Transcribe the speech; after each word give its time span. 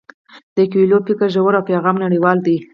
د 0.55 0.57
کویلیو 0.71 1.05
فکر 1.07 1.27
ژور 1.35 1.53
او 1.57 1.67
پیغام 1.69 1.95
یې 1.97 2.03
نړیوال 2.05 2.37
دی. 2.45 2.57